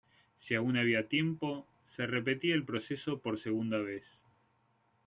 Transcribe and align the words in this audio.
Si 0.39 0.55
aún 0.55 0.77
había 0.77 1.07
tiempo, 1.07 1.67
se 1.85 2.07
repetía 2.07 2.55
el 2.55 2.65
proceso 2.65 3.19
por 3.19 3.37
segunda 3.37 3.77
vez. 3.77 4.03